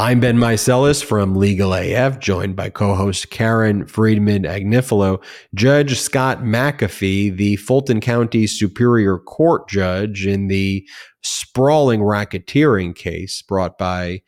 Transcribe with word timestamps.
I'm 0.00 0.18
Ben 0.18 0.38
Meiselas 0.38 1.04
from 1.04 1.36
Legal 1.36 1.74
AF, 1.74 2.18
joined 2.20 2.56
by 2.56 2.70
co-host 2.70 3.28
Karen 3.28 3.84
Friedman 3.84 4.44
Agnifilo. 4.44 5.22
Judge 5.54 6.00
Scott 6.00 6.38
McAfee, 6.38 7.36
the 7.36 7.56
Fulton 7.56 8.00
County 8.00 8.46
Superior 8.46 9.18
Court 9.18 9.68
judge 9.68 10.26
in 10.26 10.48
the 10.48 10.88
sprawling 11.20 12.00
racketeering 12.00 12.96
case 12.96 13.42
brought 13.42 13.76
by 13.76 14.22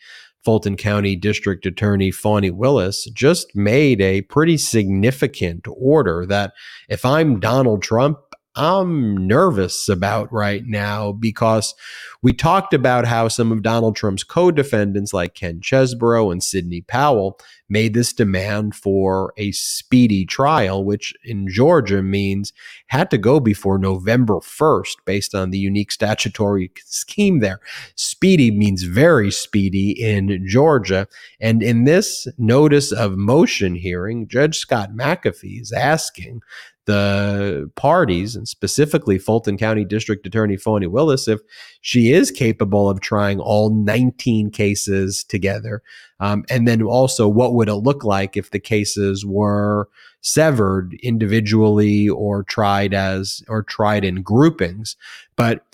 Fulton 0.45 0.77
County 0.77 1.17
District 1.17 1.65
Attorney 1.65 2.11
Fani 2.11 2.51
Willis, 2.51 3.09
just 3.15 3.57
made 3.57 4.03
a 4.03 4.21
pretty 4.21 4.59
significant 4.59 5.65
order 5.75 6.27
that 6.27 6.53
if 6.91 7.07
I'm 7.07 7.41
Donald 7.41 7.83
Trump, 7.83 8.19
I'm 8.55 9.27
nervous 9.27 9.89
about 9.89 10.31
right 10.31 10.63
now 10.67 11.13
because 11.13 11.75
we 12.23 12.35
talked 12.35 12.75
about 12.75 13.07
how 13.07 13.29
some 13.29 13.51
of 13.51 13.63
Donald 13.63 13.97
Trump's 13.97 14.25
co 14.25 14.51
defendants, 14.51 15.15
like 15.15 15.35
Ken 15.35 15.61
Chesebro 15.61 16.31
and 16.31 16.43
Sidney 16.43 16.83
Powell, 16.83 17.39
made 17.71 17.95
this 17.95 18.13
demand 18.13 18.75
for 18.75 19.33
a 19.39 19.51
speedy 19.53 20.27
trial, 20.27 20.85
which 20.85 21.15
in 21.25 21.49
Georgia 21.49 22.03
means 22.03 22.53
had 22.89 23.11
to 23.11 23.17
go 23.17 23.41
before 23.41 23.79
November 23.79 24.35
1st 24.35 24.97
based 25.07 25.35
on 25.35 25.51
the 25.51 25.59
unique 25.59 25.91
statutory 25.91 26.71
scheme 26.85 27.41
there. 27.41 27.61
Speedy 27.95 28.51
means 28.51 28.83
very 28.83 29.31
speedy 29.31 29.91
in 29.93 30.47
Georgia. 30.47 31.09
And 31.41 31.63
in 31.63 31.85
this 31.85 32.29
notice 32.37 32.93
of 32.93 33.17
motion 33.17 33.75
hearing, 33.75 34.29
Judge 34.29 34.59
Scott 34.59 34.91
McAfee 34.91 35.63
is 35.63 35.73
asking 35.73 36.43
the 36.87 37.71
parties, 37.77 38.35
and 38.35 38.49
specifically 38.49 39.19
Fulton 39.19 39.57
County 39.57 39.85
District 39.85 40.27
Attorney 40.27 40.57
Fani 40.57 40.87
Willis, 40.87 41.29
if 41.29 41.41
she 41.81 42.13
is 42.13 42.31
capable 42.31 42.89
of 42.89 43.01
trying 43.01 43.39
all 43.39 43.71
19 43.71 44.51
cases 44.51 45.25
together. 45.25 45.83
Um, 46.21 46.45
and 46.49 46.67
then 46.67 46.83
also, 46.83 47.29
what 47.29 47.55
would 47.55 47.69
it 47.69 47.75
look 47.75 48.05
like 48.05 48.37
if 48.37 48.51
the 48.51 48.61
cases 48.61 49.25
were 49.25 49.89
severed 50.21 50.95
individually 51.03 52.09
or 52.09 52.45
tried 52.45 52.95
as 52.95 53.43
or 53.49 53.63
tried 53.63 54.05
in 54.05 54.23
groupings? 54.23 54.97
But 55.37 55.65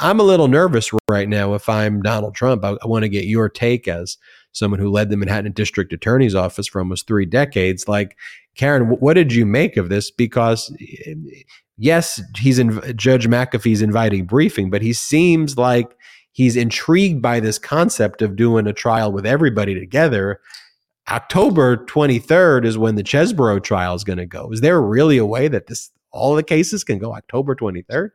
I'm 0.00 0.20
a 0.20 0.24
little 0.24 0.48
nervous 0.48 0.90
right 1.08 1.28
now 1.28 1.54
if 1.54 1.68
I'm 1.68 2.02
Donald 2.02 2.34
Trump. 2.34 2.64
I, 2.64 2.76
I 2.82 2.86
want 2.86 3.02
to 3.02 3.08
get 3.08 3.26
your 3.26 3.48
take 3.48 3.86
as 3.88 4.16
someone 4.52 4.80
who 4.80 4.90
led 4.90 5.10
the 5.10 5.16
Manhattan 5.16 5.52
District 5.52 5.92
Attorney's 5.92 6.34
Office 6.34 6.66
for 6.66 6.78
almost 6.78 7.06
three 7.06 7.26
decades. 7.26 7.88
Like, 7.88 8.16
Karen, 8.54 8.84
what 8.86 9.14
did 9.14 9.32
you 9.32 9.44
make 9.44 9.76
of 9.76 9.88
this? 9.88 10.10
Because 10.10 10.74
eh, 10.80 11.14
yes, 11.76 12.22
he's 12.38 12.58
in 12.58 12.80
Judge 12.96 13.26
McAfee's 13.26 13.82
inviting 13.82 14.24
briefing, 14.24 14.70
but 14.70 14.82
he 14.82 14.92
seems 14.92 15.58
like 15.58 15.94
he's 16.32 16.56
intrigued 16.56 17.20
by 17.20 17.40
this 17.40 17.58
concept 17.58 18.22
of 18.22 18.36
doing 18.36 18.66
a 18.66 18.72
trial 18.72 19.12
with 19.12 19.26
everybody 19.26 19.78
together. 19.78 20.40
October 21.10 21.76
23rd 21.76 22.64
is 22.64 22.78
when 22.78 22.94
the 22.94 23.04
Chesebro 23.04 23.62
trial 23.62 23.94
is 23.94 24.04
going 24.04 24.18
to 24.18 24.26
go. 24.26 24.50
Is 24.52 24.62
there 24.62 24.80
really 24.80 25.18
a 25.18 25.26
way 25.26 25.48
that 25.48 25.66
this 25.66 25.90
all 26.12 26.34
the 26.34 26.42
cases 26.42 26.84
can 26.84 26.98
go 26.98 27.12
October 27.12 27.54
23rd? 27.54 28.10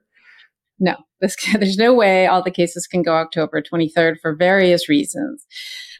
No, 0.80 0.96
this, 1.22 1.36
there's 1.54 1.78
no 1.78 1.94
way 1.94 2.28
all 2.28 2.42
the 2.42 2.52
cases 2.52 2.88
can 2.88 3.04
go 3.04 3.14
October 3.14 3.62
23rd 3.62 4.16
for 4.22 4.36
various 4.36 4.88
reasons. 4.88 5.46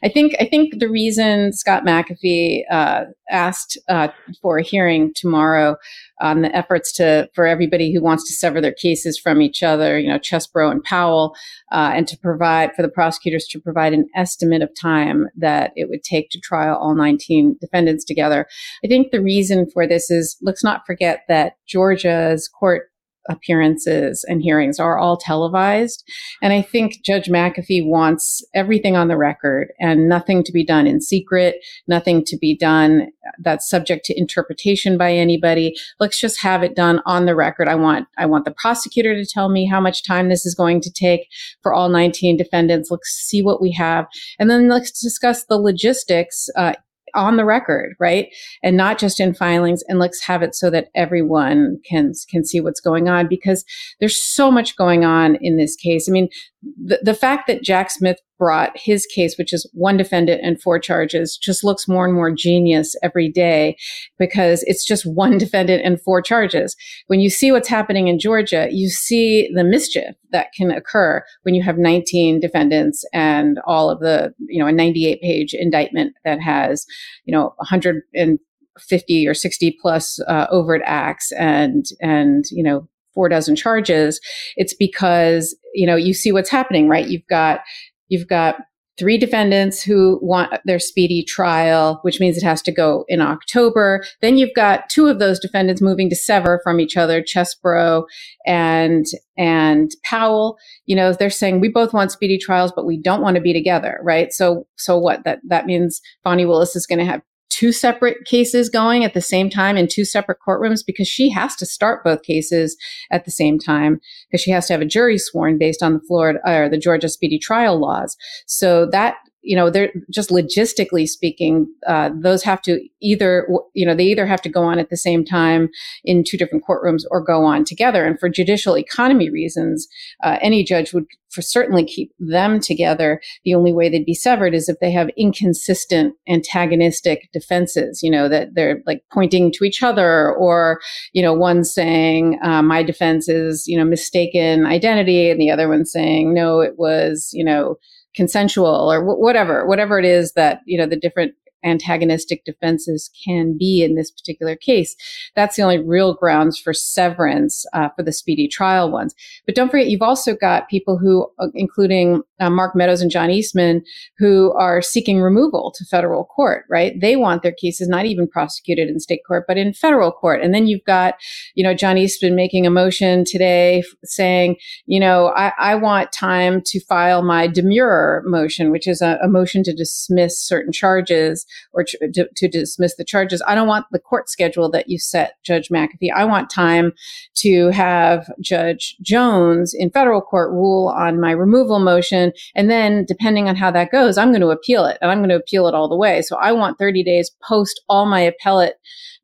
I 0.02 0.08
think 0.08 0.34
I 0.40 0.46
think 0.46 0.78
the 0.78 0.88
reason 0.88 1.52
Scott 1.52 1.84
McAfee 1.84 2.62
uh, 2.70 3.04
asked 3.30 3.76
uh, 3.86 4.08
for 4.40 4.58
a 4.58 4.62
hearing 4.62 5.12
tomorrow 5.14 5.76
on 6.22 6.40
the 6.40 6.54
efforts 6.56 6.90
to 6.92 7.28
for 7.34 7.46
everybody 7.46 7.92
who 7.92 8.02
wants 8.02 8.26
to 8.26 8.32
sever 8.32 8.62
their 8.62 8.72
cases 8.72 9.18
from 9.18 9.42
each 9.42 9.62
other, 9.62 9.98
you 9.98 10.08
know, 10.08 10.18
Chesebro 10.18 10.70
and 10.70 10.82
Powell, 10.84 11.34
uh, 11.70 11.92
and 11.94 12.08
to 12.08 12.16
provide 12.16 12.74
for 12.74 12.80
the 12.80 12.88
prosecutors 12.88 13.46
to 13.50 13.60
provide 13.60 13.92
an 13.92 14.06
estimate 14.16 14.62
of 14.62 14.70
time 14.80 15.26
that 15.36 15.72
it 15.76 15.90
would 15.90 16.02
take 16.02 16.30
to 16.30 16.40
trial 16.40 16.78
all 16.78 16.94
19 16.94 17.58
defendants 17.60 18.04
together. 18.04 18.46
I 18.82 18.88
think 18.88 19.10
the 19.10 19.22
reason 19.22 19.68
for 19.70 19.86
this 19.86 20.10
is 20.10 20.38
let's 20.40 20.64
not 20.64 20.86
forget 20.86 21.24
that 21.28 21.56
Georgia's 21.68 22.48
court 22.48 22.89
appearances 23.28 24.24
and 24.28 24.42
hearings 24.42 24.78
are 24.78 24.98
all 24.98 25.16
televised. 25.16 26.04
And 26.42 26.52
I 26.52 26.62
think 26.62 27.02
Judge 27.04 27.26
McAfee 27.26 27.86
wants 27.86 28.44
everything 28.54 28.96
on 28.96 29.08
the 29.08 29.16
record 29.16 29.72
and 29.78 30.08
nothing 30.08 30.42
to 30.44 30.52
be 30.52 30.64
done 30.64 30.86
in 30.86 31.00
secret, 31.00 31.56
nothing 31.86 32.24
to 32.24 32.36
be 32.36 32.56
done 32.56 33.08
that's 33.38 33.68
subject 33.68 34.04
to 34.06 34.18
interpretation 34.18 34.96
by 34.96 35.12
anybody. 35.12 35.74
Let's 35.98 36.18
just 36.18 36.40
have 36.40 36.62
it 36.62 36.74
done 36.74 37.00
on 37.06 37.26
the 37.26 37.36
record. 37.36 37.68
I 37.68 37.74
want, 37.74 38.08
I 38.18 38.26
want 38.26 38.44
the 38.44 38.54
prosecutor 38.56 39.14
to 39.14 39.26
tell 39.26 39.48
me 39.48 39.66
how 39.66 39.80
much 39.80 40.04
time 40.04 40.28
this 40.28 40.46
is 40.46 40.54
going 40.54 40.80
to 40.82 40.90
take 40.90 41.28
for 41.62 41.72
all 41.72 41.88
19 41.88 42.36
defendants. 42.36 42.90
Let's 42.90 43.10
see 43.10 43.42
what 43.42 43.60
we 43.60 43.72
have. 43.72 44.06
And 44.38 44.50
then 44.50 44.68
let's 44.68 45.00
discuss 45.00 45.44
the 45.44 45.58
logistics 45.58 46.48
uh, 46.56 46.74
on 47.14 47.36
the 47.36 47.44
record, 47.44 47.94
right? 47.98 48.28
And 48.62 48.76
not 48.76 48.98
just 48.98 49.20
in 49.20 49.34
filings. 49.34 49.82
And 49.88 49.98
let's 49.98 50.22
have 50.22 50.42
it 50.42 50.54
so 50.54 50.70
that 50.70 50.88
everyone 50.94 51.78
can 51.88 52.12
can 52.28 52.44
see 52.44 52.60
what's 52.60 52.80
going 52.80 53.08
on 53.08 53.28
because 53.28 53.64
there's 53.98 54.22
so 54.22 54.50
much 54.50 54.76
going 54.76 55.04
on 55.04 55.36
in 55.40 55.56
this 55.56 55.76
case. 55.76 56.08
I 56.08 56.12
mean, 56.12 56.28
the, 56.62 57.00
the 57.02 57.14
fact 57.14 57.46
that 57.46 57.62
Jack 57.62 57.90
Smith 57.90 58.18
brought 58.38 58.72
his 58.74 59.06
case, 59.06 59.36
which 59.38 59.52
is 59.52 59.68
one 59.72 59.96
defendant 59.96 60.40
and 60.42 60.60
four 60.60 60.78
charges, 60.78 61.38
just 61.40 61.64
looks 61.64 61.88
more 61.88 62.04
and 62.04 62.14
more 62.14 62.30
genius 62.30 62.94
every 63.02 63.30
day 63.30 63.76
because 64.18 64.62
it's 64.66 64.84
just 64.84 65.04
one 65.04 65.38
defendant 65.38 65.82
and 65.84 66.00
four 66.00 66.20
charges. 66.20 66.76
When 67.06 67.20
you 67.20 67.30
see 67.30 67.52
what's 67.52 67.68
happening 67.68 68.08
in 68.08 68.18
Georgia, 68.18 68.68
you 68.70 68.88
see 68.88 69.50
the 69.54 69.64
mischief 69.64 70.14
that 70.32 70.48
can 70.56 70.70
occur 70.70 71.22
when 71.42 71.54
you 71.54 71.62
have 71.62 71.78
19 71.78 72.40
defendants 72.40 73.04
and 73.12 73.58
all 73.66 73.90
of 73.90 74.00
the, 74.00 74.34
you 74.48 74.62
know, 74.62 74.68
a 74.68 74.72
98 74.72 75.20
page 75.22 75.54
indictment 75.54 76.14
that 76.24 76.40
has, 76.40 76.86
you 77.24 77.32
know, 77.32 77.54
150 77.56 79.28
or 79.28 79.34
60 79.34 79.78
plus 79.80 80.20
uh, 80.28 80.46
overt 80.50 80.82
acts 80.84 81.32
and, 81.32 81.86
and, 82.00 82.44
you 82.50 82.62
know, 82.62 82.86
four 83.20 83.28
dozen 83.28 83.54
charges, 83.54 84.18
it's 84.56 84.72
because, 84.72 85.54
you 85.74 85.86
know, 85.86 85.94
you 85.94 86.14
see 86.14 86.32
what's 86.32 86.48
happening, 86.48 86.88
right? 86.88 87.06
You've 87.06 87.26
got, 87.28 87.60
you've 88.08 88.26
got 88.26 88.56
three 88.98 89.18
defendants 89.18 89.82
who 89.82 90.18
want 90.22 90.50
their 90.64 90.78
speedy 90.78 91.22
trial, 91.22 91.98
which 92.00 92.18
means 92.18 92.38
it 92.38 92.42
has 92.42 92.62
to 92.62 92.72
go 92.72 93.04
in 93.08 93.20
October. 93.20 94.02
Then 94.22 94.38
you've 94.38 94.54
got 94.56 94.88
two 94.88 95.06
of 95.06 95.18
those 95.18 95.38
defendants 95.38 95.82
moving 95.82 96.08
to 96.08 96.16
sever 96.16 96.62
from 96.64 96.80
each 96.80 96.96
other, 96.96 97.22
Chesebro 97.22 98.04
and 98.46 99.04
and 99.36 99.90
Powell. 100.02 100.56
You 100.86 100.96
know, 100.96 101.12
they're 101.12 101.28
saying 101.28 101.60
we 101.60 101.68
both 101.68 101.92
want 101.92 102.10
speedy 102.10 102.38
trials, 102.38 102.72
but 102.74 102.86
we 102.86 102.98
don't 102.98 103.20
want 103.20 103.34
to 103.36 103.42
be 103.42 103.52
together, 103.52 104.00
right? 104.02 104.32
So 104.32 104.66
so 104.76 104.96
what? 104.96 105.24
That 105.24 105.40
that 105.46 105.66
means 105.66 106.00
Fani 106.24 106.46
Willis 106.46 106.74
is 106.74 106.86
going 106.86 107.00
to 107.00 107.04
have 107.04 107.20
two 107.60 107.72
separate 107.72 108.24
cases 108.24 108.70
going 108.70 109.04
at 109.04 109.12
the 109.12 109.20
same 109.20 109.50
time 109.50 109.76
in 109.76 109.86
two 109.86 110.02
separate 110.02 110.38
courtrooms 110.40 110.80
because 110.86 111.06
she 111.06 111.28
has 111.28 111.54
to 111.54 111.66
start 111.66 112.02
both 112.02 112.22
cases 112.22 112.74
at 113.10 113.26
the 113.26 113.30
same 113.30 113.58
time 113.58 114.00
because 114.30 114.40
she 114.40 114.50
has 114.50 114.66
to 114.66 114.72
have 114.72 114.80
a 114.80 114.86
jury 114.86 115.18
sworn 115.18 115.58
based 115.58 115.82
on 115.82 115.92
the 115.92 116.00
Florida 116.08 116.38
or 116.46 116.70
the 116.70 116.78
Georgia 116.78 117.10
speedy 117.10 117.38
trial 117.38 117.78
laws. 117.78 118.16
So 118.46 118.86
that 118.92 119.16
you 119.42 119.56
know, 119.56 119.70
they're 119.70 119.92
just 120.10 120.30
logistically 120.30 121.08
speaking, 121.08 121.66
uh, 121.86 122.10
those 122.14 122.42
have 122.42 122.60
to 122.62 122.80
either, 123.00 123.48
you 123.74 123.86
know, 123.86 123.94
they 123.94 124.04
either 124.04 124.26
have 124.26 124.42
to 124.42 124.48
go 124.48 124.62
on 124.62 124.78
at 124.78 124.90
the 124.90 124.96
same 124.96 125.24
time 125.24 125.68
in 126.04 126.24
two 126.24 126.36
different 126.36 126.64
courtrooms 126.68 127.02
or 127.10 127.22
go 127.22 127.44
on 127.44 127.64
together. 127.64 128.04
And 128.04 128.18
for 128.18 128.28
judicial 128.28 128.76
economy 128.76 129.30
reasons, 129.30 129.88
uh, 130.22 130.36
any 130.40 130.62
judge 130.62 130.92
would 130.92 131.06
for 131.30 131.42
certainly 131.42 131.84
keep 131.84 132.12
them 132.18 132.60
together. 132.60 133.20
The 133.44 133.54
only 133.54 133.72
way 133.72 133.88
they'd 133.88 134.04
be 134.04 134.14
severed 134.14 134.52
is 134.52 134.68
if 134.68 134.78
they 134.80 134.90
have 134.90 135.10
inconsistent 135.16 136.14
antagonistic 136.28 137.30
defenses, 137.32 138.02
you 138.02 138.10
know, 138.10 138.28
that 138.28 138.54
they're 138.54 138.82
like 138.84 139.04
pointing 139.12 139.52
to 139.52 139.64
each 139.64 139.82
other 139.82 140.32
or, 140.32 140.80
you 141.12 141.22
know, 141.22 141.32
one 141.32 141.64
saying, 141.64 142.38
uh, 142.42 142.62
my 142.62 142.82
defense 142.82 143.28
is, 143.28 143.66
you 143.66 143.78
know, 143.78 143.84
mistaken 143.84 144.66
identity 144.66 145.30
and 145.30 145.40
the 145.40 145.50
other 145.50 145.68
one 145.68 145.84
saying, 145.84 146.34
no, 146.34 146.60
it 146.60 146.74
was, 146.76 147.30
you 147.32 147.44
know, 147.44 147.76
consensual 148.14 148.90
or 148.92 149.04
whatever, 149.04 149.66
whatever 149.66 149.98
it 149.98 150.04
is 150.04 150.32
that, 150.32 150.60
you 150.64 150.78
know, 150.78 150.86
the 150.86 150.96
different 150.96 151.34
antagonistic 151.62 152.44
defenses 152.44 153.10
can 153.24 153.56
be 153.58 153.82
in 153.82 153.94
this 153.94 154.10
particular 154.10 154.56
case. 154.56 154.96
That's 155.36 155.56
the 155.56 155.62
only 155.62 155.78
real 155.78 156.14
grounds 156.14 156.58
for 156.58 156.72
severance 156.72 157.66
uh, 157.72 157.90
for 157.94 158.02
the 158.02 158.12
speedy 158.12 158.48
trial 158.48 158.90
ones. 158.90 159.14
But 159.46 159.54
don't 159.54 159.70
forget, 159.70 159.88
you've 159.88 160.02
also 160.02 160.34
got 160.34 160.68
people 160.68 160.98
who, 160.98 161.28
uh, 161.38 161.48
including 161.54 162.22
uh, 162.40 162.50
Mark 162.50 162.74
Meadows 162.74 163.02
and 163.02 163.10
John 163.10 163.30
Eastman, 163.30 163.82
who 164.18 164.52
are 164.54 164.82
seeking 164.82 165.20
removal 165.20 165.72
to 165.76 165.84
federal 165.84 166.24
court, 166.24 166.64
right? 166.68 166.98
They 167.00 167.16
want 167.16 167.42
their 167.42 167.52
cases 167.52 167.88
not 167.88 168.06
even 168.06 168.26
prosecuted 168.26 168.88
in 168.88 168.98
state 168.98 169.20
court, 169.26 169.44
but 169.46 169.58
in 169.58 169.74
federal 169.74 170.10
court. 170.10 170.42
And 170.42 170.54
then 170.54 170.66
you've 170.66 170.84
got, 170.84 171.14
you 171.54 171.62
know, 171.62 171.74
John 171.74 171.98
Eastman 171.98 172.34
making 172.34 172.66
a 172.66 172.70
motion 172.70 173.24
today 173.24 173.82
saying, 174.04 174.56
you 174.86 174.98
know, 174.98 175.28
I, 175.36 175.52
I 175.58 175.74
want 175.74 176.12
time 176.12 176.62
to 176.66 176.80
file 176.84 177.22
my 177.22 177.46
demurrer 177.46 178.24
motion, 178.24 178.70
which 178.70 178.88
is 178.88 179.02
a, 179.02 179.18
a 179.22 179.28
motion 179.28 179.62
to 179.64 179.74
dismiss 179.74 180.40
certain 180.40 180.72
charges 180.72 181.46
or 181.72 181.84
to, 181.84 182.28
to, 182.34 182.48
dismiss 182.48 182.96
the 182.96 183.04
charges. 183.04 183.42
I 183.46 183.54
don't 183.54 183.68
want 183.68 183.86
the 183.92 183.98
court 183.98 184.28
schedule 184.28 184.70
that 184.70 184.88
you 184.88 184.98
set, 184.98 185.34
Judge 185.44 185.68
McAfee. 185.68 186.12
I 186.14 186.24
want 186.24 186.50
time 186.50 186.92
to 187.36 187.68
have 187.68 188.30
Judge 188.40 188.96
Jones 189.02 189.72
in 189.72 189.90
federal 189.90 190.20
court 190.20 190.50
rule 190.50 190.88
on 190.88 191.20
my 191.20 191.30
removal 191.30 191.78
motion 191.78 192.29
and 192.54 192.70
then 192.70 193.04
depending 193.06 193.48
on 193.48 193.56
how 193.56 193.70
that 193.70 193.90
goes, 193.90 194.18
I'm 194.18 194.30
going 194.30 194.40
to 194.40 194.48
appeal 194.50 194.84
it 194.84 194.98
and 195.00 195.10
I'm 195.10 195.18
going 195.18 195.30
to 195.30 195.36
appeal 195.36 195.66
it 195.66 195.74
all 195.74 195.88
the 195.88 195.96
way. 195.96 196.22
So 196.22 196.36
I 196.36 196.52
want 196.52 196.78
30 196.78 197.02
days 197.02 197.30
post 197.42 197.80
all 197.88 198.06
my 198.06 198.20
appellate 198.20 198.74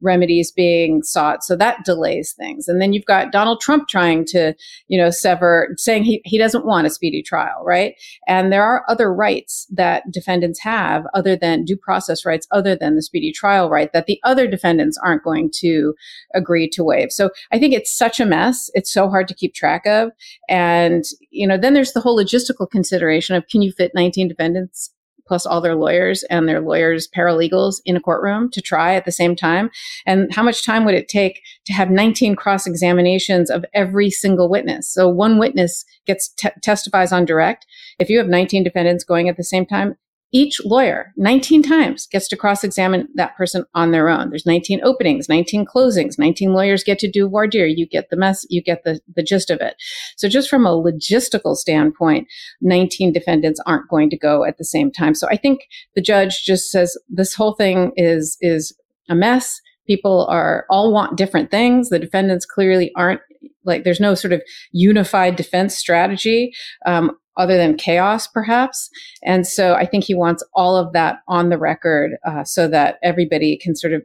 remedies 0.00 0.52
being 0.52 1.02
sought. 1.02 1.42
So 1.44 1.56
that 1.56 1.84
delays 1.84 2.32
things. 2.32 2.68
And 2.68 2.80
then 2.80 2.92
you've 2.92 3.04
got 3.04 3.32
Donald 3.32 3.60
Trump 3.60 3.88
trying 3.88 4.24
to, 4.26 4.54
you 4.88 4.98
know, 4.98 5.10
sever, 5.10 5.74
saying 5.76 6.04
he, 6.04 6.20
he 6.24 6.38
doesn't 6.38 6.66
want 6.66 6.86
a 6.86 6.90
speedy 6.90 7.22
trial, 7.22 7.62
right? 7.64 7.94
And 8.26 8.52
there 8.52 8.62
are 8.62 8.84
other 8.88 9.12
rights 9.12 9.66
that 9.72 10.04
defendants 10.10 10.60
have 10.60 11.04
other 11.14 11.36
than 11.36 11.64
due 11.64 11.76
process 11.76 12.24
rights, 12.24 12.46
other 12.50 12.76
than 12.76 12.94
the 12.94 13.02
speedy 13.02 13.32
trial 13.32 13.70
right 13.70 13.92
that 13.92 14.06
the 14.06 14.20
other 14.24 14.46
defendants 14.46 14.98
aren't 15.02 15.24
going 15.24 15.50
to 15.60 15.94
agree 16.34 16.68
to 16.70 16.84
waive. 16.84 17.10
So 17.10 17.30
I 17.52 17.58
think 17.58 17.74
it's 17.74 17.96
such 17.96 18.20
a 18.20 18.26
mess. 18.26 18.70
It's 18.74 18.92
so 18.92 19.08
hard 19.08 19.28
to 19.28 19.34
keep 19.34 19.54
track 19.54 19.86
of. 19.86 20.10
And, 20.48 21.04
you 21.30 21.46
know, 21.46 21.56
then 21.56 21.74
there's 21.74 21.92
the 21.92 22.00
whole 22.00 22.18
logistical 22.18 22.70
consideration 22.70 23.34
of 23.34 23.46
can 23.48 23.62
you 23.62 23.72
fit 23.72 23.92
19 23.94 24.28
defendants 24.28 24.90
plus 25.26 25.46
all 25.46 25.60
their 25.60 25.74
lawyers 25.74 26.22
and 26.24 26.48
their 26.48 26.60
lawyers' 26.60 27.08
paralegals 27.08 27.80
in 27.84 27.96
a 27.96 28.00
courtroom 28.00 28.50
to 28.50 28.60
try 28.60 28.94
at 28.94 29.04
the 29.04 29.12
same 29.12 29.36
time? 29.36 29.70
And 30.06 30.32
how 30.34 30.42
much 30.42 30.64
time 30.64 30.84
would 30.84 30.94
it 30.94 31.08
take 31.08 31.42
to 31.66 31.72
have 31.72 31.90
19 31.90 32.36
cross 32.36 32.66
examinations 32.66 33.50
of 33.50 33.64
every 33.74 34.10
single 34.10 34.48
witness? 34.48 34.92
So 34.92 35.08
one 35.08 35.38
witness 35.38 35.84
gets 36.06 36.28
t- 36.28 36.48
testifies 36.62 37.12
on 37.12 37.24
direct. 37.24 37.66
If 37.98 38.08
you 38.08 38.18
have 38.18 38.28
19 38.28 38.64
defendants 38.64 39.04
going 39.04 39.28
at 39.28 39.36
the 39.36 39.44
same 39.44 39.66
time, 39.66 39.96
each 40.32 40.60
lawyer 40.64 41.12
19 41.16 41.62
times 41.62 42.06
gets 42.06 42.26
to 42.28 42.36
cross 42.36 42.64
examine 42.64 43.08
that 43.14 43.36
person 43.36 43.64
on 43.74 43.92
their 43.92 44.08
own. 44.08 44.30
There's 44.30 44.46
19 44.46 44.80
openings, 44.82 45.28
19 45.28 45.64
closings, 45.64 46.18
19 46.18 46.52
lawyers 46.52 46.82
get 46.82 46.98
to 47.00 47.10
do 47.10 47.28
voir 47.28 47.46
dire. 47.46 47.66
You 47.66 47.86
get 47.86 48.10
the 48.10 48.16
mess, 48.16 48.44
you 48.50 48.62
get 48.62 48.82
the, 48.84 49.00
the 49.14 49.22
gist 49.22 49.50
of 49.50 49.60
it. 49.60 49.76
So 50.16 50.28
just 50.28 50.50
from 50.50 50.66
a 50.66 50.70
logistical 50.70 51.56
standpoint, 51.56 52.26
19 52.60 53.12
defendants 53.12 53.60
aren't 53.66 53.88
going 53.88 54.10
to 54.10 54.18
go 54.18 54.44
at 54.44 54.58
the 54.58 54.64
same 54.64 54.90
time. 54.90 55.14
So 55.14 55.28
I 55.28 55.36
think 55.36 55.60
the 55.94 56.02
judge 56.02 56.44
just 56.44 56.70
says 56.70 56.98
this 57.08 57.34
whole 57.34 57.54
thing 57.54 57.92
is, 57.96 58.36
is 58.40 58.76
a 59.08 59.14
mess. 59.14 59.60
People 59.86 60.26
are 60.26 60.66
all 60.68 60.92
want 60.92 61.16
different 61.16 61.50
things. 61.52 61.88
The 61.88 62.00
defendants 62.00 62.44
clearly 62.44 62.90
aren't 62.96 63.20
like 63.64 63.84
there's 63.84 64.00
no 64.00 64.14
sort 64.14 64.32
of 64.32 64.42
unified 64.72 65.36
defense 65.36 65.76
strategy. 65.76 66.52
Um, 66.86 67.12
other 67.36 67.56
than 67.56 67.76
chaos, 67.76 68.26
perhaps. 68.26 68.90
And 69.22 69.46
so 69.46 69.74
I 69.74 69.86
think 69.86 70.04
he 70.04 70.14
wants 70.14 70.42
all 70.54 70.76
of 70.76 70.92
that 70.92 71.20
on 71.28 71.48
the 71.48 71.58
record 71.58 72.12
uh, 72.26 72.44
so 72.44 72.68
that 72.68 72.98
everybody 73.02 73.56
can 73.56 73.74
sort 73.76 73.92
of 73.92 74.02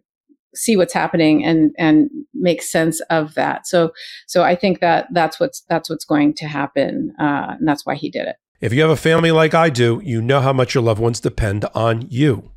see 0.54 0.76
what's 0.76 0.94
happening 0.94 1.46
and 1.46 1.74
and 1.78 2.10
make 2.34 2.62
sense 2.62 3.00
of 3.10 3.34
that. 3.36 3.68
So 3.68 3.92
so 4.28 4.44
I 4.44 4.56
think 4.56 4.80
that 4.80 5.08
that's 5.14 5.40
what's 5.40 5.62
that's 5.70 5.90
what's 5.90 6.06
going 6.06 6.34
to 6.36 6.48
happen, 6.48 7.14
uh, 7.20 7.56
and 7.60 7.68
that's 7.68 7.86
why 7.86 7.96
he 7.96 8.10
did 8.10 8.28
it. 8.28 8.36
If 8.60 8.74
you 8.74 8.82
have 8.82 8.92
a 8.92 8.96
family 8.96 9.32
like 9.32 9.54
I 9.54 9.70
do, 9.70 10.02
you 10.04 10.22
know 10.22 10.40
how 10.40 10.54
much 10.54 10.76
your 10.76 10.84
loved 10.84 11.02
ones 11.02 11.20
depend 11.20 11.66
on 11.74 12.06
you. 12.10 12.52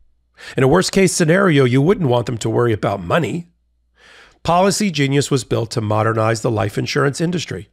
In 0.56 0.62
a 0.62 0.68
worst 0.68 0.92
case 0.92 1.12
scenario, 1.12 1.64
you 1.64 1.80
wouldn't 1.80 2.10
want 2.10 2.26
them 2.26 2.38
to 2.38 2.50
worry 2.50 2.72
about 2.72 3.02
money. 3.02 3.48
Policy 4.42 4.90
Genius 4.90 5.30
was 5.30 5.44
built 5.44 5.70
to 5.70 5.80
modernize 5.80 6.42
the 6.42 6.50
life 6.50 6.76
insurance 6.76 7.20
industry. 7.20 7.70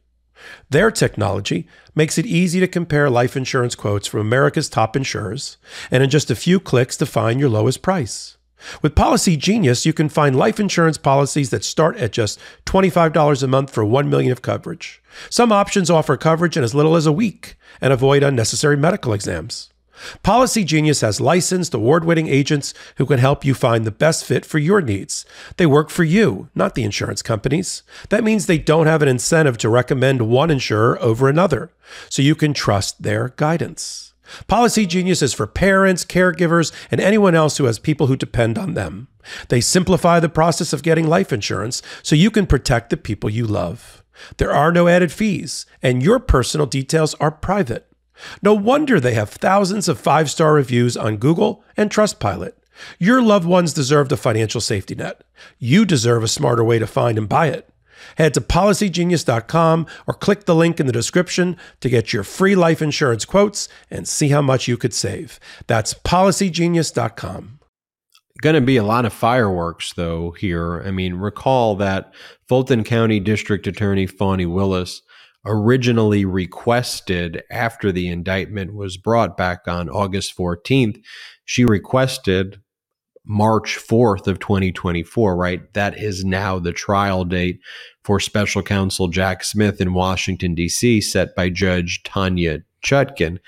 Their 0.70 0.90
technology 0.90 1.66
makes 1.94 2.18
it 2.18 2.26
easy 2.26 2.60
to 2.60 2.68
compare 2.68 3.10
life 3.10 3.36
insurance 3.36 3.74
quotes 3.74 4.06
from 4.06 4.20
America's 4.20 4.68
top 4.68 4.96
insurers 4.96 5.56
and 5.90 6.02
in 6.02 6.10
just 6.10 6.30
a 6.30 6.36
few 6.36 6.58
clicks 6.60 6.96
to 6.98 7.06
find 7.06 7.38
your 7.40 7.48
lowest 7.48 7.82
price. 7.82 8.36
With 8.80 8.94
Policy 8.94 9.36
Genius, 9.36 9.84
you 9.84 9.92
can 9.92 10.08
find 10.08 10.36
life 10.36 10.60
insurance 10.60 10.98
policies 10.98 11.50
that 11.50 11.64
start 11.64 11.96
at 11.96 12.12
just 12.12 12.38
$25 12.66 13.42
a 13.42 13.46
month 13.46 13.70
for 13.70 13.84
1 13.84 14.08
million 14.08 14.30
of 14.30 14.42
coverage. 14.42 15.02
Some 15.28 15.52
options 15.52 15.90
offer 15.90 16.16
coverage 16.16 16.56
in 16.56 16.64
as 16.64 16.74
little 16.74 16.96
as 16.96 17.06
a 17.06 17.12
week 17.12 17.56
and 17.80 17.92
avoid 17.92 18.22
unnecessary 18.22 18.76
medical 18.76 19.12
exams. 19.12 19.71
Policy 20.22 20.64
Genius 20.64 21.00
has 21.00 21.20
licensed, 21.20 21.74
award 21.74 22.04
winning 22.04 22.28
agents 22.28 22.74
who 22.96 23.06
can 23.06 23.18
help 23.18 23.44
you 23.44 23.54
find 23.54 23.84
the 23.84 23.90
best 23.90 24.24
fit 24.24 24.44
for 24.44 24.58
your 24.58 24.80
needs. 24.80 25.24
They 25.56 25.66
work 25.66 25.90
for 25.90 26.04
you, 26.04 26.48
not 26.54 26.74
the 26.74 26.84
insurance 26.84 27.22
companies. 27.22 27.82
That 28.08 28.24
means 28.24 28.46
they 28.46 28.58
don't 28.58 28.86
have 28.86 29.02
an 29.02 29.08
incentive 29.08 29.58
to 29.58 29.68
recommend 29.68 30.22
one 30.22 30.50
insurer 30.50 31.00
over 31.00 31.28
another, 31.28 31.72
so 32.08 32.22
you 32.22 32.34
can 32.34 32.54
trust 32.54 33.02
their 33.02 33.30
guidance. 33.36 34.12
Policy 34.46 34.86
Genius 34.86 35.20
is 35.20 35.34
for 35.34 35.46
parents, 35.46 36.04
caregivers, 36.04 36.72
and 36.90 37.00
anyone 37.00 37.34
else 37.34 37.58
who 37.58 37.64
has 37.64 37.78
people 37.78 38.06
who 38.06 38.16
depend 38.16 38.56
on 38.56 38.74
them. 38.74 39.08
They 39.48 39.60
simplify 39.60 40.20
the 40.20 40.28
process 40.28 40.72
of 40.72 40.82
getting 40.82 41.06
life 41.06 41.32
insurance 41.32 41.82
so 42.02 42.16
you 42.16 42.30
can 42.30 42.46
protect 42.46 42.90
the 42.90 42.96
people 42.96 43.30
you 43.30 43.46
love. 43.46 44.02
There 44.38 44.52
are 44.52 44.72
no 44.72 44.88
added 44.88 45.12
fees, 45.12 45.66
and 45.82 46.02
your 46.02 46.18
personal 46.18 46.66
details 46.66 47.14
are 47.14 47.30
private. 47.30 47.91
No 48.42 48.54
wonder 48.54 49.00
they 49.00 49.14
have 49.14 49.30
thousands 49.30 49.88
of 49.88 49.98
five 49.98 50.30
star 50.30 50.54
reviews 50.54 50.96
on 50.96 51.16
Google 51.16 51.64
and 51.76 51.90
Trustpilot. 51.90 52.52
Your 52.98 53.22
loved 53.22 53.46
ones 53.46 53.72
deserve 53.72 54.08
the 54.08 54.16
financial 54.16 54.60
safety 54.60 54.94
net. 54.94 55.22
You 55.58 55.84
deserve 55.84 56.22
a 56.22 56.28
smarter 56.28 56.64
way 56.64 56.78
to 56.78 56.86
find 56.86 57.18
and 57.18 57.28
buy 57.28 57.48
it. 57.48 57.68
Head 58.16 58.34
to 58.34 58.40
policygenius.com 58.40 59.86
or 60.06 60.14
click 60.14 60.44
the 60.44 60.54
link 60.54 60.80
in 60.80 60.86
the 60.86 60.92
description 60.92 61.56
to 61.80 61.88
get 61.88 62.12
your 62.12 62.24
free 62.24 62.56
life 62.56 62.82
insurance 62.82 63.24
quotes 63.24 63.68
and 63.90 64.08
see 64.08 64.28
how 64.28 64.42
much 64.42 64.68
you 64.68 64.76
could 64.76 64.94
save. 64.94 65.38
That's 65.66 65.94
policygenius.com. 65.94 67.60
Going 68.40 68.54
to 68.54 68.60
be 68.60 68.76
a 68.76 68.82
lot 68.82 69.04
of 69.04 69.12
fireworks, 69.12 69.92
though, 69.92 70.32
here. 70.32 70.82
I 70.84 70.90
mean, 70.90 71.14
recall 71.14 71.76
that 71.76 72.12
Fulton 72.48 72.82
County 72.82 73.20
District 73.20 73.66
Attorney 73.68 74.06
Fani 74.06 74.46
Willis 74.46 75.02
originally 75.44 76.24
requested 76.24 77.42
after 77.50 77.90
the 77.90 78.08
indictment 78.08 78.74
was 78.74 78.96
brought 78.96 79.36
back 79.36 79.66
on 79.66 79.88
August 79.88 80.36
14th, 80.36 81.00
she 81.44 81.64
requested 81.64 82.60
March 83.24 83.78
4th 83.78 84.26
of 84.26 84.38
2024, 84.40 85.36
right? 85.36 85.72
That 85.74 85.96
is 85.98 86.24
now 86.24 86.58
the 86.58 86.72
trial 86.72 87.24
date 87.24 87.60
for 88.02 88.18
special 88.18 88.62
counsel 88.62 89.08
Jack 89.08 89.44
Smith 89.44 89.80
in 89.80 89.94
Washington, 89.94 90.54
D.C., 90.54 91.00
set 91.00 91.34
by 91.36 91.48
Judge 91.48 92.02
Tanya 92.02 92.60
Chutkan. 92.84 93.38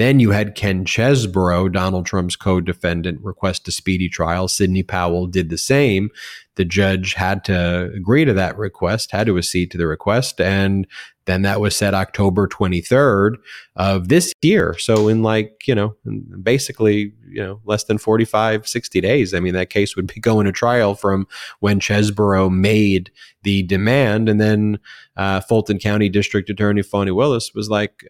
Then 0.00 0.18
you 0.18 0.30
had 0.30 0.54
Ken 0.54 0.86
Chesebro, 0.86 1.70
Donald 1.70 2.06
Trump's 2.06 2.34
co 2.34 2.62
defendant, 2.62 3.22
request 3.22 3.68
a 3.68 3.70
speedy 3.70 4.08
trial. 4.08 4.48
Sidney 4.48 4.82
Powell 4.82 5.26
did 5.26 5.50
the 5.50 5.58
same. 5.58 6.08
The 6.54 6.64
judge 6.64 7.12
had 7.12 7.44
to 7.44 7.92
agree 7.94 8.24
to 8.24 8.32
that 8.32 8.56
request, 8.56 9.10
had 9.10 9.26
to 9.26 9.36
accede 9.36 9.70
to 9.72 9.78
the 9.78 9.86
request. 9.86 10.40
And 10.40 10.86
then 11.26 11.42
that 11.42 11.60
was 11.60 11.76
set 11.76 11.92
October 11.92 12.48
23rd 12.48 13.34
of 13.76 14.08
this 14.08 14.32
year. 14.40 14.74
So, 14.78 15.06
in 15.06 15.22
like, 15.22 15.68
you 15.68 15.74
know, 15.74 15.94
basically, 16.42 17.12
you 17.28 17.42
know, 17.42 17.60
less 17.66 17.84
than 17.84 17.98
45, 17.98 18.66
60 18.66 19.00
days. 19.02 19.34
I 19.34 19.40
mean, 19.40 19.52
that 19.52 19.68
case 19.68 19.96
would 19.96 20.06
be 20.06 20.18
going 20.20 20.46
to 20.46 20.52
trial 20.52 20.94
from 20.94 21.28
when 21.58 21.78
Chesebro 21.78 22.50
made 22.50 23.10
the 23.42 23.64
demand. 23.64 24.30
And 24.30 24.40
then 24.40 24.78
uh, 25.18 25.40
Fulton 25.40 25.78
County 25.78 26.08
District 26.08 26.48
Attorney 26.48 26.80
Fani 26.80 27.10
Willis 27.10 27.52
was 27.54 27.68
like, 27.68 28.02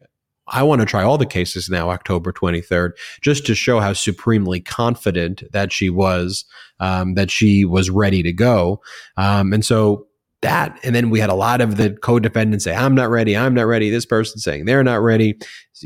I 0.51 0.63
want 0.63 0.81
to 0.81 0.87
try 0.87 1.03
all 1.03 1.19
the 1.19 1.27
cases 1.27 1.69
now, 1.69 1.91
October 1.91 2.33
23rd, 2.33 2.93
just 3.23 3.47
to 3.47 3.55
show 3.55 3.81
how 3.81 3.93
supremely 3.93 4.61
confident 4.61 5.43
that 5.53 5.73
she 5.73 5.89
was, 5.89 6.45
um, 6.81 7.15
that 7.15 7.31
she 7.31 7.65
was 7.65 7.89
ready 7.91 8.23
to 8.23 8.33
go. 8.33 8.81
Um, 9.17 9.53
and 9.53 9.65
so 9.65 10.07
that, 10.43 10.79
and 10.83 10.95
then 10.95 11.11
we 11.11 11.21
had 11.21 11.29
a 11.29 11.35
lot 11.35 11.61
of 11.61 11.77
the 11.77 11.91
co-defendants 11.91 12.65
say, 12.65 12.75
I'm 12.75 12.95
not 12.95 13.11
ready, 13.11 13.37
I'm 13.37 13.53
not 13.53 13.67
ready. 13.67 13.91
This 13.91 14.07
person 14.07 14.39
saying 14.39 14.65
they're 14.65 14.83
not 14.83 15.03
ready. 15.03 15.39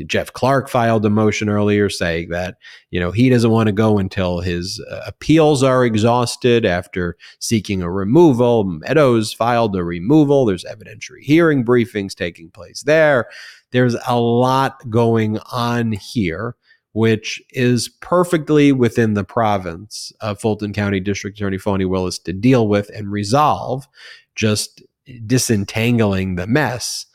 Jeff 0.07 0.31
Clark 0.31 0.69
filed 0.69 1.05
a 1.05 1.09
motion 1.09 1.49
earlier 1.49 1.89
saying 1.89 2.29
that, 2.29 2.55
you 2.89 2.99
know, 2.99 3.11
he 3.11 3.29
doesn't 3.29 3.51
want 3.51 3.67
to 3.67 3.73
go 3.73 3.97
until 3.97 4.39
his 4.39 4.83
uh, 4.89 5.01
appeals 5.07 5.63
are 5.63 5.85
exhausted 5.85 6.65
after 6.65 7.17
seeking 7.39 7.81
a 7.81 7.91
removal. 7.91 8.63
Meadows 8.63 9.33
filed 9.33 9.75
a 9.75 9.83
removal. 9.83 10.45
There's 10.45 10.65
evidentiary 10.65 11.21
hearing 11.21 11.65
briefings 11.65 12.13
taking 12.13 12.49
place 12.49 12.83
there. 12.83 13.27
There's 13.71 13.95
a 14.07 14.19
lot 14.19 14.89
going 14.89 15.37
on 15.51 15.91
here, 15.91 16.55
which 16.95 17.43
is 17.49 17.89
perfectly 17.89 18.71
within 18.71 19.15
the 19.15 19.23
province 19.25 20.13
of 20.21 20.39
Fulton 20.39 20.71
County 20.71 21.01
District 21.01 21.37
Attorney 21.37 21.57
Fani 21.57 21.83
Willis 21.83 22.17
to 22.19 22.31
deal 22.31 22.69
with 22.69 22.89
and 22.95 23.11
resolve. 23.11 23.85
Just 24.33 24.81
disentangling 25.25 26.35
the 26.35 26.47
mess 26.47 27.05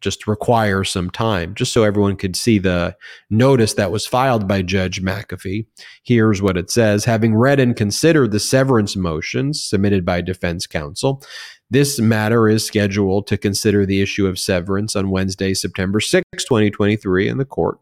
just 0.00 0.26
requires 0.26 0.90
some 0.90 1.08
time. 1.08 1.54
Just 1.54 1.72
so 1.72 1.84
everyone 1.84 2.16
could 2.16 2.34
see 2.34 2.58
the 2.58 2.96
notice 3.30 3.74
that 3.74 3.92
was 3.92 4.08
filed 4.08 4.48
by 4.48 4.60
Judge 4.60 5.00
McAfee. 5.02 5.66
Here's 6.02 6.42
what 6.42 6.56
it 6.56 6.68
says 6.68 7.04
Having 7.04 7.36
read 7.36 7.60
and 7.60 7.76
considered 7.76 8.32
the 8.32 8.40
severance 8.40 8.96
motions 8.96 9.62
submitted 9.62 10.04
by 10.04 10.20
defense 10.20 10.66
counsel, 10.66 11.22
This 11.70 12.00
matter 12.00 12.48
is 12.48 12.66
scheduled 12.66 13.28
to 13.28 13.38
consider 13.38 13.86
the 13.86 14.00
issue 14.02 14.26
of 14.26 14.38
severance 14.38 14.96
on 14.96 15.10
Wednesday, 15.10 15.54
September 15.54 16.00
6, 16.00 16.24
2023, 16.34 17.28
in 17.28 17.38
the 17.38 17.44
court. 17.44 17.78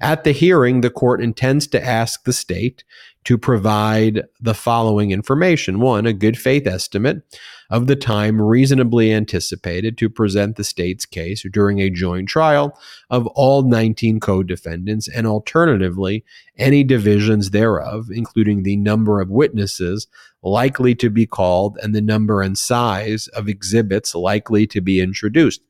At 0.00 0.24
the 0.24 0.32
hearing, 0.32 0.82
the 0.82 0.90
court 0.90 1.22
intends 1.22 1.66
to 1.68 1.82
ask 1.82 2.24
the 2.24 2.32
state 2.34 2.84
to 3.24 3.38
provide 3.38 4.24
the 4.38 4.52
following 4.52 5.10
information 5.10 5.80
one, 5.80 6.06
a 6.06 6.12
good 6.12 6.38
faith 6.38 6.66
estimate 6.66 7.22
of 7.70 7.86
the 7.86 7.96
time 7.96 8.40
reasonably 8.40 9.12
anticipated 9.12 9.96
to 9.98 10.10
present 10.10 10.56
the 10.56 10.64
state's 10.64 11.06
case 11.06 11.44
during 11.50 11.80
a 11.80 11.90
joint 11.90 12.28
trial 12.28 12.78
of 13.08 13.26
all 13.28 13.62
19 13.62 14.20
co 14.20 14.42
defendants, 14.42 15.08
and 15.08 15.26
alternatively, 15.26 16.24
any 16.58 16.84
divisions 16.84 17.50
thereof, 17.50 18.08
including 18.12 18.62
the 18.62 18.76
number 18.76 19.20
of 19.20 19.30
witnesses 19.30 20.06
likely 20.42 20.94
to 20.94 21.08
be 21.08 21.26
called 21.26 21.78
and 21.82 21.94
the 21.94 22.02
number 22.02 22.42
and 22.42 22.58
size 22.58 23.28
of 23.28 23.48
exhibits 23.48 24.14
likely 24.14 24.66
to 24.66 24.82
be 24.82 25.00
introduced. 25.00 25.62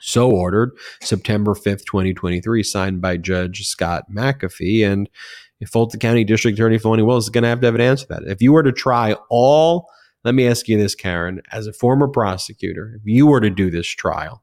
So 0.00 0.30
ordered, 0.30 0.72
September 1.00 1.54
5th, 1.54 1.84
2023, 1.86 2.62
signed 2.62 3.00
by 3.00 3.16
Judge 3.16 3.66
Scott 3.66 4.04
McAfee. 4.12 4.86
And 4.86 5.08
Fulton 5.66 6.00
County 6.00 6.24
District 6.24 6.58
Attorney 6.58 6.78
Fani 6.78 7.02
Willis 7.02 7.24
is 7.24 7.30
going 7.30 7.42
to 7.42 7.48
have 7.48 7.60
to 7.60 7.66
have 7.66 7.74
an 7.74 7.80
answer 7.80 8.06
to 8.06 8.14
that. 8.14 8.30
If 8.30 8.42
you 8.42 8.52
were 8.52 8.62
to 8.62 8.72
try 8.72 9.16
all, 9.30 9.88
let 10.24 10.34
me 10.34 10.46
ask 10.46 10.68
you 10.68 10.78
this, 10.78 10.94
Karen, 10.94 11.40
as 11.52 11.66
a 11.66 11.72
former 11.72 12.08
prosecutor, 12.08 12.94
if 12.96 13.02
you 13.04 13.26
were 13.26 13.40
to 13.40 13.50
do 13.50 13.70
this 13.70 13.86
trial 13.86 14.42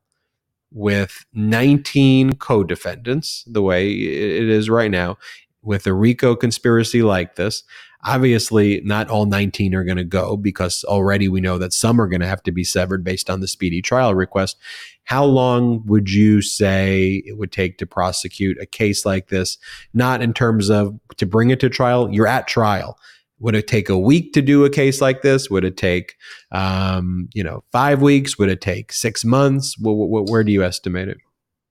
with 0.71 1.25
19 1.33 2.33
co 2.33 2.63
defendants, 2.63 3.43
the 3.47 3.61
way 3.61 3.91
it 3.91 4.49
is 4.49 4.69
right 4.69 4.91
now, 4.91 5.17
with 5.61 5.85
a 5.85 5.93
RICO 5.93 6.35
conspiracy 6.35 7.03
like 7.03 7.35
this, 7.35 7.63
Obviously, 8.03 8.81
not 8.83 9.09
all 9.09 9.25
19 9.25 9.75
are 9.75 9.83
going 9.83 9.97
to 9.97 10.03
go 10.03 10.35
because 10.35 10.83
already 10.85 11.27
we 11.27 11.41
know 11.41 11.57
that 11.57 11.73
some 11.73 12.01
are 12.01 12.07
going 12.07 12.21
to 12.21 12.27
have 12.27 12.43
to 12.43 12.51
be 12.51 12.63
severed 12.63 13.03
based 13.03 13.29
on 13.29 13.41
the 13.41 13.47
speedy 13.47 13.81
trial 13.81 14.15
request. 14.15 14.57
How 15.03 15.23
long 15.23 15.85
would 15.85 16.09
you 16.09 16.41
say 16.41 17.23
it 17.25 17.37
would 17.37 17.51
take 17.51 17.77
to 17.77 17.85
prosecute 17.85 18.57
a 18.59 18.65
case 18.65 19.05
like 19.05 19.27
this? 19.27 19.57
Not 19.93 20.21
in 20.21 20.33
terms 20.33 20.69
of 20.69 20.99
to 21.17 21.25
bring 21.25 21.49
it 21.49 21.59
to 21.59 21.69
trial, 21.69 22.11
you're 22.11 22.27
at 22.27 22.47
trial. 22.47 22.97
Would 23.39 23.55
it 23.55 23.67
take 23.67 23.89
a 23.89 23.97
week 23.97 24.33
to 24.33 24.41
do 24.41 24.65
a 24.65 24.69
case 24.69 25.01
like 25.01 25.23
this? 25.23 25.49
Would 25.49 25.65
it 25.65 25.75
take, 25.75 26.15
um, 26.51 27.27
you 27.33 27.43
know, 27.43 27.63
five 27.71 28.01
weeks? 28.01 28.37
Would 28.37 28.49
it 28.49 28.61
take 28.61 28.93
six 28.93 29.25
months? 29.25 29.75
where 29.79 30.43
do 30.43 30.51
you 30.51 30.63
estimate 30.63 31.07
it? 31.07 31.17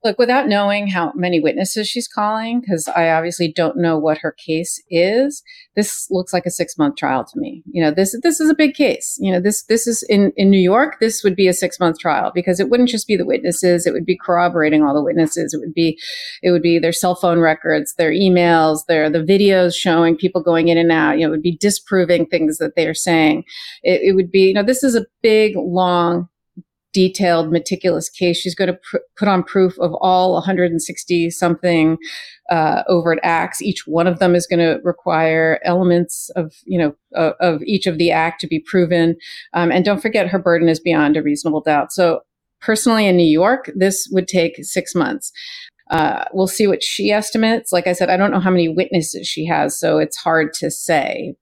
Look, 0.03 0.17
without 0.17 0.47
knowing 0.47 0.87
how 0.87 1.13
many 1.15 1.39
witnesses 1.39 1.87
she's 1.87 2.07
calling, 2.07 2.59
because 2.59 2.87
I 2.87 3.09
obviously 3.09 3.51
don't 3.51 3.77
know 3.77 3.99
what 3.99 4.17
her 4.19 4.31
case 4.31 4.81
is, 4.89 5.43
this 5.75 6.07
looks 6.09 6.33
like 6.33 6.47
a 6.47 6.51
six 6.51 6.75
month 6.77 6.95
trial 6.95 7.23
to 7.23 7.39
me. 7.39 7.61
You 7.71 7.83
know, 7.83 7.91
this 7.91 8.17
this 8.23 8.39
is 8.39 8.49
a 8.49 8.55
big 8.55 8.73
case. 8.73 9.17
You 9.19 9.31
know, 9.31 9.39
this 9.39 9.63
this 9.63 9.85
is 9.85 10.03
in 10.09 10.31
in 10.35 10.49
New 10.49 10.59
York. 10.59 10.97
This 10.99 11.23
would 11.23 11.35
be 11.35 11.47
a 11.47 11.53
six 11.53 11.79
month 11.79 11.99
trial 11.99 12.31
because 12.33 12.59
it 12.59 12.69
wouldn't 12.69 12.89
just 12.89 13.07
be 13.07 13.15
the 13.15 13.25
witnesses; 13.25 13.85
it 13.85 13.93
would 13.93 14.05
be 14.05 14.17
corroborating 14.17 14.83
all 14.83 14.95
the 14.95 15.03
witnesses. 15.03 15.53
It 15.53 15.59
would 15.59 15.73
be 15.73 15.99
it 16.41 16.49
would 16.49 16.63
be 16.63 16.79
their 16.79 16.91
cell 16.91 17.13
phone 17.13 17.39
records, 17.39 17.93
their 17.95 18.11
emails, 18.11 18.85
their 18.87 19.07
the 19.09 19.19
videos 19.19 19.75
showing 19.75 20.17
people 20.17 20.41
going 20.41 20.69
in 20.69 20.79
and 20.79 20.91
out. 20.91 21.19
You 21.19 21.25
know, 21.25 21.27
it 21.27 21.35
would 21.35 21.43
be 21.43 21.57
disproving 21.57 22.25
things 22.25 22.57
that 22.57 22.75
they 22.75 22.87
are 22.87 22.95
saying. 22.95 23.43
It, 23.83 24.01
it 24.01 24.15
would 24.15 24.31
be 24.31 24.47
you 24.47 24.53
know, 24.55 24.63
this 24.63 24.83
is 24.83 24.95
a 24.95 25.05
big 25.21 25.55
long 25.55 26.27
detailed, 26.93 27.51
meticulous 27.51 28.09
case. 28.09 28.37
She's 28.37 28.55
going 28.55 28.69
to 28.69 28.79
pr- 28.81 28.97
put 29.15 29.27
on 29.27 29.43
proof 29.43 29.77
of 29.79 29.93
all 30.01 30.33
160 30.33 31.29
something 31.29 31.97
uh, 32.49 32.83
overt 32.87 33.19
acts. 33.23 33.61
Each 33.61 33.87
one 33.87 34.07
of 34.07 34.19
them 34.19 34.35
is 34.35 34.47
going 34.47 34.59
to 34.59 34.79
require 34.83 35.59
elements 35.63 36.29
of, 36.35 36.53
you 36.65 36.77
know, 36.77 36.95
uh, 37.15 37.33
of 37.39 37.61
each 37.63 37.87
of 37.87 37.97
the 37.97 38.11
act 38.11 38.41
to 38.41 38.47
be 38.47 38.59
proven. 38.59 39.15
Um, 39.53 39.71
and 39.71 39.85
don't 39.85 40.01
forget, 40.01 40.27
her 40.27 40.39
burden 40.39 40.69
is 40.69 40.79
beyond 40.79 41.17
a 41.17 41.23
reasonable 41.23 41.61
doubt. 41.61 41.91
So 41.93 42.21
personally 42.59 43.07
in 43.07 43.17
New 43.17 43.23
York, 43.23 43.71
this 43.75 44.07
would 44.11 44.27
take 44.27 44.63
six 44.63 44.93
months. 44.95 45.31
Uh, 45.91 46.23
we'll 46.31 46.47
see 46.47 46.67
what 46.67 46.81
she 46.81 47.11
estimates. 47.11 47.73
Like 47.73 47.85
I 47.85 47.91
said, 47.91 48.09
I 48.09 48.15
don't 48.15 48.31
know 48.31 48.39
how 48.39 48.49
many 48.49 48.69
witnesses 48.69 49.27
she 49.27 49.45
has, 49.45 49.77
so 49.77 49.97
it's 49.97 50.15
hard 50.17 50.53
to 50.53 50.71
say. 50.71 51.35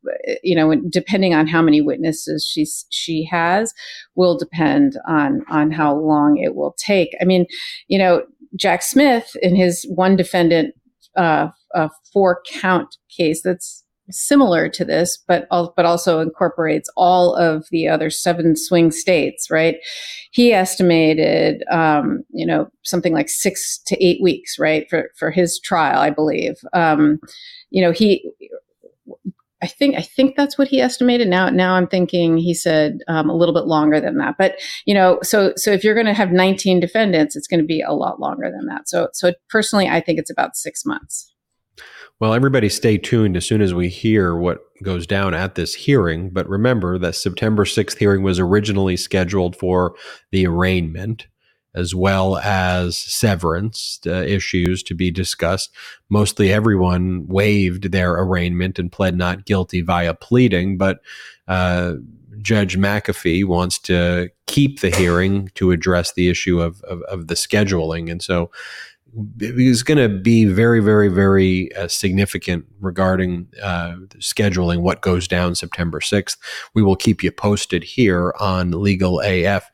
You 0.43 0.55
know, 0.55 0.75
depending 0.89 1.35
on 1.35 1.47
how 1.47 1.61
many 1.61 1.81
witnesses 1.81 2.45
she 2.51 2.65
she 2.89 3.23
has, 3.29 3.73
will 4.15 4.37
depend 4.37 4.97
on 5.07 5.45
on 5.49 5.71
how 5.71 5.95
long 5.95 6.37
it 6.37 6.55
will 6.55 6.75
take. 6.77 7.15
I 7.21 7.25
mean, 7.25 7.45
you 7.87 7.99
know, 7.99 8.23
Jack 8.55 8.81
Smith 8.81 9.35
in 9.41 9.55
his 9.55 9.85
one 9.93 10.15
defendant 10.15 10.73
uh, 11.15 11.49
uh, 11.75 11.89
four 12.11 12.41
count 12.59 12.97
case 13.15 13.41
that's 13.43 13.83
similar 14.11 14.69
to 14.69 14.85
this, 14.85 15.17
but 15.27 15.47
but 15.49 15.85
also 15.85 16.19
incorporates 16.19 16.89
all 16.95 17.35
of 17.35 17.65
the 17.71 17.87
other 17.87 18.09
seven 18.09 18.55
swing 18.55 18.91
states. 18.91 19.49
Right? 19.49 19.77
He 20.31 20.53
estimated, 20.53 21.63
um, 21.71 22.23
you 22.31 22.45
know, 22.45 22.69
something 22.83 23.13
like 23.13 23.29
six 23.29 23.79
to 23.87 24.03
eight 24.03 24.21
weeks, 24.21 24.57
right, 24.59 24.87
for 24.89 25.09
for 25.17 25.31
his 25.31 25.59
trial, 25.59 25.99
I 25.99 26.09
believe. 26.09 26.55
Um, 26.73 27.19
you 27.69 27.81
know, 27.81 27.91
he. 27.91 28.29
I 29.61 29.67
think 29.67 29.97
I 29.97 30.01
think 30.01 30.37
that's 30.37 30.57
what 30.57 30.69
he 30.69 30.79
estimated. 30.79 31.27
Now 31.27 31.49
now 31.49 31.73
I'm 31.73 31.87
thinking 31.87 32.37
he 32.37 32.53
said 32.53 32.99
um, 33.09 33.29
a 33.29 33.35
little 33.35 33.53
bit 33.53 33.65
longer 33.65 33.99
than 33.99 34.17
that. 34.17 34.35
But 34.37 34.55
you 34.85 34.93
know, 34.93 35.19
so 35.21 35.51
so 35.57 35.71
if 35.71 35.83
you're 35.83 35.95
going 35.95 36.05
to 36.05 36.13
have 36.13 36.31
19 36.31 36.79
defendants, 36.79 37.35
it's 37.35 37.47
going 37.47 37.59
to 37.59 37.65
be 37.65 37.81
a 37.81 37.91
lot 37.91 38.21
longer 38.21 38.49
than 38.49 38.67
that. 38.67 38.87
So 38.87 39.09
so 39.11 39.33
personally, 39.49 39.89
I 39.89 39.99
think 39.99 40.17
it's 40.17 40.31
about 40.31 40.55
six 40.55 40.85
months. 40.85 41.33
Well, 42.19 42.33
everybody 42.33 42.67
stay 42.67 42.97
tuned 42.97 43.37
as 43.37 43.47
soon 43.47 43.61
as 43.61 43.73
we 43.73 43.87
hear 43.87 44.35
what 44.35 44.59
goes 44.83 45.07
down 45.07 45.33
at 45.33 45.55
this 45.55 45.73
hearing. 45.73 46.29
But 46.31 46.49
remember 46.49 46.97
that 46.97 47.15
September 47.15 47.63
6th 47.63 47.97
hearing 47.97 48.23
was 48.23 48.39
originally 48.39 48.97
scheduled 48.97 49.55
for 49.55 49.95
the 50.31 50.45
arraignment 50.45 51.27
as 51.75 51.93
well 51.93 52.37
as 52.37 52.97
severance 52.97 53.99
uh, 54.05 54.11
issues 54.11 54.81
to 54.83 54.95
be 54.95 55.11
discussed. 55.11 55.73
Mostly 56.09 56.51
everyone 56.51 57.27
waived 57.27 57.91
their 57.91 58.13
arraignment 58.13 58.79
and 58.79 58.91
pled 58.91 59.15
not 59.15 59.45
guilty 59.45 59.81
via 59.81 60.13
pleading, 60.13 60.77
but 60.77 60.99
uh, 61.47 61.93
Judge 62.41 62.77
McAfee 62.77 63.45
wants 63.45 63.77
to 63.79 64.29
keep 64.47 64.79
the 64.79 64.89
hearing 64.89 65.51
to 65.55 65.71
address 65.71 66.13
the 66.13 66.29
issue 66.29 66.59
of, 66.59 66.81
of, 66.83 67.01
of 67.03 67.27
the 67.27 67.35
scheduling. 67.35 68.09
And 68.09 68.21
so 68.21 68.49
is 69.39 69.83
going 69.83 69.97
to 69.97 70.09
be 70.09 70.45
very, 70.45 70.79
very, 70.79 71.07
very 71.09 71.73
uh, 71.75 71.87
significant 71.87 72.65
regarding 72.79 73.47
uh, 73.61 73.95
scheduling 74.17 74.81
what 74.81 75.01
goes 75.01 75.27
down 75.27 75.55
September 75.55 75.99
6th. 75.99 76.37
We 76.73 76.83
will 76.83 76.95
keep 76.95 77.23
you 77.23 77.31
posted 77.31 77.83
here 77.83 78.33
on 78.39 78.71
Legal 78.71 79.19
AF. 79.21 79.69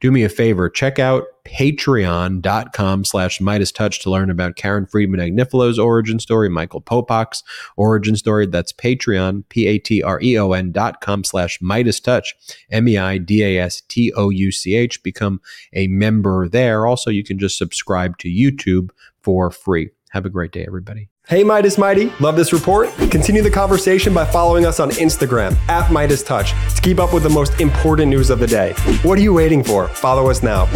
Do 0.00 0.10
me 0.10 0.22
a 0.22 0.28
favor, 0.28 0.68
check 0.68 0.98
out 0.98 1.24
patreon.com 1.50 3.04
slash 3.04 3.40
MeidasTouch 3.40 4.00
to 4.02 4.10
learn 4.10 4.30
about 4.30 4.56
Karen 4.56 4.86
Friedman 4.86 5.20
Agnifilo's 5.20 5.78
origin 5.78 6.18
story, 6.18 6.48
Michael 6.48 6.80
Popok's 6.80 7.42
origin 7.76 8.16
story. 8.16 8.46
That's 8.46 8.72
Patreon, 8.72 9.44
P-A-T-R-E-O-N 9.48 10.72
dot 10.72 11.00
com 11.00 11.24
slash 11.24 11.58
MeidasTouch, 11.58 12.28
M-E-I-D-A-S-T-O-U-C-H. 12.70 15.02
Become 15.02 15.40
a 15.72 15.88
member 15.88 16.48
there. 16.48 16.86
Also, 16.86 17.10
you 17.10 17.24
can 17.24 17.38
just 17.38 17.58
subscribe 17.58 18.16
to 18.18 18.28
YouTube 18.28 18.90
for 19.22 19.50
free. 19.50 19.90
Have 20.10 20.26
a 20.26 20.30
great 20.30 20.52
day, 20.52 20.64
everybody. 20.66 21.08
Hey, 21.28 21.44
Meidas 21.44 21.78
Mighty, 21.78 22.12
love 22.18 22.34
this 22.34 22.52
report? 22.52 22.88
Continue 23.10 23.42
the 23.42 23.50
conversation 23.50 24.12
by 24.12 24.24
following 24.24 24.66
us 24.66 24.80
on 24.80 24.90
Instagram 24.92 25.54
at 25.68 25.88
MeidasTouch 25.88 26.74
to 26.74 26.82
keep 26.82 26.98
up 26.98 27.14
with 27.14 27.22
the 27.22 27.28
most 27.28 27.60
important 27.60 28.08
news 28.08 28.30
of 28.30 28.40
the 28.40 28.48
day. 28.48 28.72
What 29.02 29.18
are 29.18 29.22
you 29.22 29.34
waiting 29.34 29.62
for? 29.62 29.86
Follow 29.88 30.28
us 30.28 30.42
now. 30.42 30.66